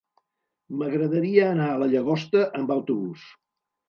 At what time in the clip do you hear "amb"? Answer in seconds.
2.61-2.73